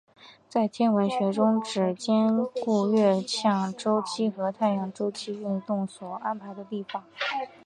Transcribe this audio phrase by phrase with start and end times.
[0.49, 7.03] 在天文学中是指兼顾月相周期和太阳周期运动所安排的历法。